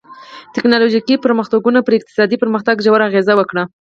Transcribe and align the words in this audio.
ټکنالوژیکي 0.55 1.15
پرمختګونو 1.25 1.79
پر 1.85 1.93
اقتصادي 1.97 2.37
پرمختګ 2.43 2.75
ژور 2.85 3.01
اغېز 3.07 3.27
وکړ. 3.35 3.55